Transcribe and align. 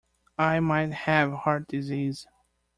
I 0.39 0.59
might 0.61 0.93
have 0.93 1.31
heart 1.31 1.67
disease. 1.67 2.25